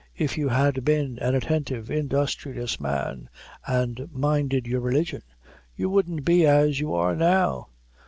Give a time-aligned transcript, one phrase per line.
[0.17, 3.29] If you had been an attentive, industrious man,
[3.67, 5.21] an' minded your religion,
[5.75, 7.67] you wouldn't be as you are now.